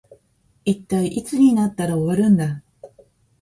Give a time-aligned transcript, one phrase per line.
[0.65, 2.63] 一体いつになったら終わるんだ